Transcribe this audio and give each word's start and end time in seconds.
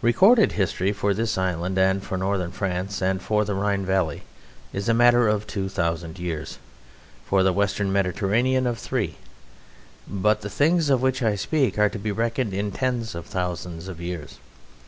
Recorded 0.00 0.50
history 0.54 0.90
for 0.90 1.14
this 1.14 1.38
island 1.38 1.78
and 1.78 2.02
for 2.02 2.18
Northern 2.18 2.50
France 2.50 3.00
and 3.00 3.22
for 3.22 3.44
the 3.44 3.54
Rhine 3.54 3.86
Valley 3.86 4.24
is 4.72 4.88
a 4.88 4.92
matter 4.92 5.28
of 5.28 5.46
two 5.46 5.68
thousand 5.68 6.18
years; 6.18 6.58
for 7.24 7.44
the 7.44 7.52
Western 7.52 7.92
Mediterranean 7.92 8.66
of 8.66 8.80
three; 8.80 9.14
but 10.08 10.40
the 10.40 10.50
things 10.50 10.90
of 10.90 11.00
which 11.00 11.22
I 11.22 11.36
speak 11.36 11.78
are 11.78 11.90
to 11.90 11.98
be 12.00 12.10
reckoned 12.10 12.52
in 12.52 12.72
tens 12.72 13.14
of 13.14 13.26
thousands 13.26 13.86
of 13.86 14.00
years. 14.00 14.38